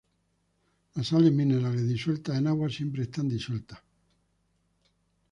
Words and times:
Las 0.95 1.09
sales 1.09 1.31
minerales 1.31 1.87
disueltas 1.87 2.35
en 2.35 2.47
agua 2.47 2.69
siempre 2.71 3.03
están 3.03 3.27
disueltas. 3.29 3.79